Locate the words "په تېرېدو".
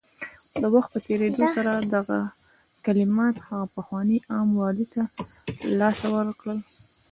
0.93-1.43